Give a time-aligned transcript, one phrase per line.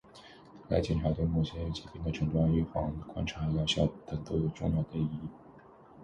[0.67, 5.19] 该检查对某些疾病的诊断、预防、观察疗效等都有重要意义